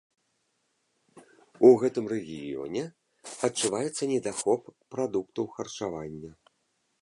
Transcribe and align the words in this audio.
У 1.67 1.69
гэтым 1.83 2.05
рэгіёне 2.13 2.83
адчуваецца 3.49 4.03
недахоп 4.13 4.63
прадуктаў 4.97 5.45
харчавання. 5.59 6.31